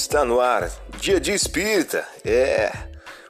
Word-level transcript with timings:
Está 0.00 0.24
no 0.24 0.40
ar, 0.40 0.70
Dia 1.00 1.18
de 1.18 1.32
Espírita. 1.32 2.06
É 2.24 2.70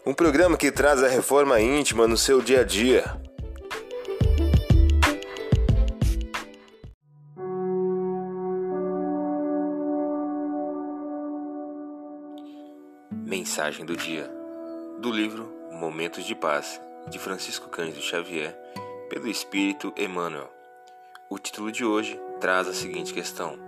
um 0.04 0.12
programa 0.12 0.54
que 0.54 0.70
traz 0.70 1.02
a 1.02 1.08
reforma 1.08 1.58
íntima 1.58 2.06
no 2.06 2.16
seu 2.16 2.42
dia 2.42 2.60
a 2.60 2.62
dia. 2.62 3.04
Mensagem 13.10 13.86
do 13.86 13.96
dia 13.96 14.30
do 15.00 15.10
livro 15.10 15.50
Momentos 15.72 16.22
de 16.26 16.34
Paz 16.34 16.78
de 17.08 17.18
Francisco 17.18 17.70
Cândido 17.70 18.02
Xavier, 18.02 18.54
pelo 19.08 19.26
Espírito 19.26 19.90
Emmanuel. 19.96 20.52
O 21.30 21.38
título 21.38 21.72
de 21.72 21.82
hoje 21.82 22.20
traz 22.38 22.68
a 22.68 22.74
seguinte 22.74 23.14
questão: 23.14 23.58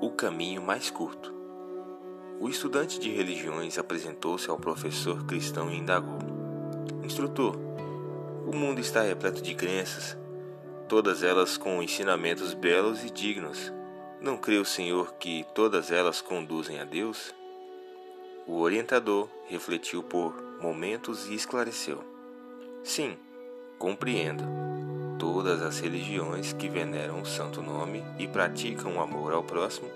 O 0.00 0.12
caminho 0.12 0.62
mais 0.62 0.90
curto. 0.90 1.33
O 2.40 2.48
estudante 2.48 2.98
de 2.98 3.10
religiões 3.10 3.78
apresentou-se 3.78 4.50
ao 4.50 4.58
professor 4.58 5.24
cristão 5.24 5.70
e 5.70 5.78
indagou: 5.78 6.18
Instrutor, 7.02 7.56
o 8.46 8.54
mundo 8.54 8.80
está 8.80 9.02
repleto 9.02 9.40
de 9.40 9.54
crenças, 9.54 10.16
todas 10.88 11.22
elas 11.22 11.56
com 11.56 11.82
ensinamentos 11.82 12.52
belos 12.52 13.04
e 13.04 13.10
dignos. 13.10 13.72
Não 14.20 14.36
crê 14.36 14.58
o 14.58 14.64
Senhor 14.64 15.14
que 15.14 15.46
todas 15.54 15.90
elas 15.90 16.20
conduzem 16.20 16.80
a 16.80 16.84
Deus? 16.84 17.34
O 18.46 18.60
orientador 18.60 19.28
refletiu 19.46 20.02
por 20.02 20.34
momentos 20.60 21.28
e 21.28 21.34
esclareceu: 21.34 22.02
Sim, 22.82 23.16
compreendo. 23.78 24.44
Todas 25.18 25.62
as 25.62 25.78
religiões 25.78 26.52
que 26.52 26.68
veneram 26.68 27.22
o 27.22 27.26
santo 27.26 27.62
nome 27.62 28.02
e 28.18 28.26
praticam 28.26 28.96
o 28.96 29.00
amor 29.00 29.32
ao 29.32 29.44
próximo 29.44 29.88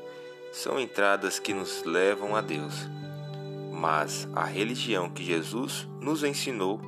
são 0.52 0.78
entradas 0.78 1.38
que 1.38 1.52
nos 1.52 1.84
levam 1.84 2.34
a 2.34 2.40
Deus. 2.40 2.88
Mas 3.72 4.28
a 4.34 4.44
religião 4.44 5.08
que 5.08 5.24
Jesus 5.24 5.88
nos 6.00 6.24
ensinou 6.24 6.80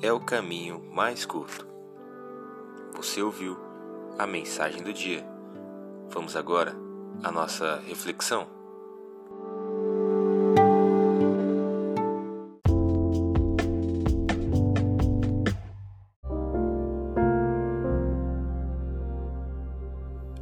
é 0.00 0.12
o 0.12 0.20
caminho 0.20 0.80
mais 0.92 1.26
curto. 1.26 1.66
Você 2.96 3.22
ouviu 3.22 3.58
a 4.18 4.26
mensagem 4.26 4.82
do 4.82 4.92
dia. 4.92 5.26
Vamos 6.10 6.36
agora 6.36 6.74
à 7.22 7.30
nossa 7.32 7.80
reflexão. 7.86 8.46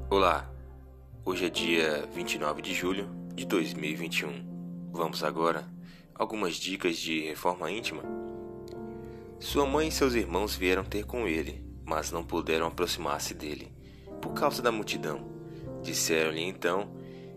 Olá, 0.09 0.49
Hoje 1.29 1.47
é 1.47 1.51
dia 1.51 2.09
29 2.13 2.63
de 2.63 2.73
julho 2.73 3.11
de 3.35 3.45
2021. 3.47 4.91
Vamos 4.93 5.25
agora 5.25 5.69
algumas 6.15 6.55
dicas 6.55 6.97
de 6.97 7.19
reforma 7.19 7.69
íntima. 7.69 8.05
Sua 9.41 9.67
mãe 9.67 9.89
e 9.89 9.91
seus 9.91 10.15
irmãos 10.15 10.55
vieram 10.55 10.85
ter 10.85 11.05
com 11.05 11.27
ele, 11.27 11.65
mas 11.85 12.13
não 12.13 12.23
puderam 12.23 12.69
aproximar-se 12.69 13.35
dele 13.35 13.73
por 14.23 14.35
causa 14.35 14.63
da 14.63 14.71
multidão. 14.71 15.29
Disseram-lhe 15.83 16.43
então: 16.43 16.93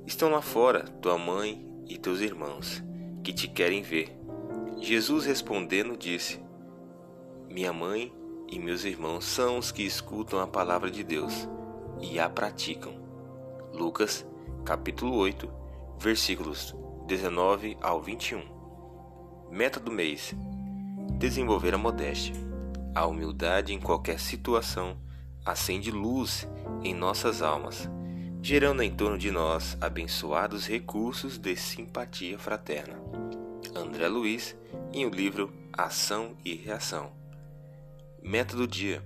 Estão 0.05 0.29
lá 0.29 0.43
fora 0.43 0.83
tua 1.01 1.17
mãe 1.17 1.67
e 1.87 1.97
teus 1.97 2.19
irmãos, 2.19 2.83
que 3.23 3.33
te 3.33 3.47
querem 3.47 3.81
ver. 3.81 4.15
Jesus 4.79 5.25
respondendo 5.25 5.97
disse: 5.97 6.39
Minha 7.49 7.73
mãe 7.73 8.13
e 8.51 8.59
meus 8.59 8.85
irmãos 8.85 9.25
são 9.25 9.57
os 9.57 9.71
que 9.71 9.81
escutam 9.81 10.39
a 10.39 10.45
palavra 10.45 10.91
de 10.91 11.03
Deus 11.03 11.49
e 11.99 12.19
a 12.19 12.29
praticam. 12.29 13.08
Lucas, 13.79 14.25
capítulo 14.65 15.15
8, 15.15 15.49
versículos 15.97 16.75
19 17.07 17.77
ao 17.81 18.01
21. 18.01 18.43
Meta 19.49 19.79
do 19.79 19.89
mês: 19.89 20.35
desenvolver 21.17 21.73
a 21.73 21.77
modéstia. 21.77 22.35
A 22.93 23.05
humildade 23.05 23.73
em 23.73 23.79
qualquer 23.79 24.19
situação 24.19 24.97
acende 25.45 25.91
luz 25.91 26.45
em 26.83 26.93
nossas 26.93 27.41
almas, 27.41 27.89
gerando 28.41 28.83
em 28.83 28.93
torno 28.93 29.17
de 29.17 29.31
nós 29.31 29.77
abençoados 29.79 30.67
recursos 30.67 31.37
de 31.37 31.55
simpatia 31.55 32.37
fraterna. 32.37 32.99
André 33.73 34.09
Luiz, 34.09 34.57
em 34.91 35.05
o 35.05 35.09
livro 35.09 35.53
Ação 35.71 36.35
e 36.43 36.53
Reação. 36.53 37.13
Meta 38.21 38.57
do 38.57 38.67
dia: 38.67 39.01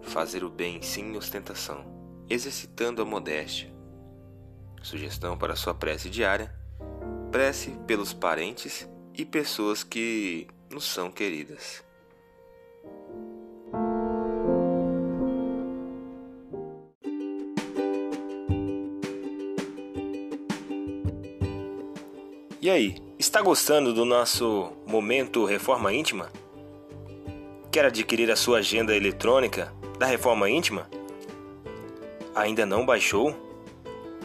fazer 0.00 0.42
o 0.42 0.48
bem 0.48 0.80
sem 0.80 1.14
ostentação, 1.18 1.84
exercitando 2.30 3.02
a 3.02 3.04
modéstia. 3.04 3.73
Sugestão 4.84 5.34
para 5.38 5.56
sua 5.56 5.72
prece 5.72 6.10
diária: 6.10 6.54
prece 7.32 7.70
pelos 7.86 8.12
parentes 8.12 8.86
e 9.14 9.24
pessoas 9.24 9.82
que 9.82 10.46
nos 10.70 10.84
são 10.84 11.10
queridas. 11.10 11.82
E 22.60 22.68
aí, 22.68 22.96
está 23.18 23.40
gostando 23.40 23.94
do 23.94 24.04
nosso 24.04 24.70
momento 24.86 25.46
Reforma 25.46 25.94
Íntima? 25.94 26.30
Quer 27.72 27.86
adquirir 27.86 28.30
a 28.30 28.36
sua 28.36 28.58
agenda 28.58 28.94
eletrônica 28.94 29.72
da 29.98 30.04
Reforma 30.06 30.48
Íntima? 30.48 30.88
Ainda 32.34 32.66
não 32.66 32.84
baixou? 32.84 33.53